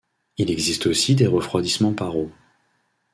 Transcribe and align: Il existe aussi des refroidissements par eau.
Il 0.37 0.49
existe 0.49 0.87
aussi 0.87 1.13
des 1.13 1.27
refroidissements 1.27 1.93
par 1.93 2.17
eau. 2.17 2.31